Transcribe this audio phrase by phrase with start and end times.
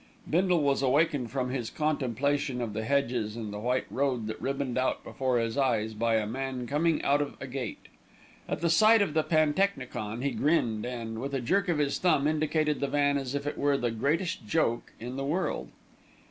[0.27, 4.75] Bindle was awakened from his contemplation of the hedges and the white road that ribboned
[4.75, 7.87] out before his eyes by a man coming out of a gate.
[8.49, 12.25] At the sight of the pantechnicon he grinned and, with a jerk of his thumb,
[12.25, 15.69] indicated the van as if it were the greatest joke in the world.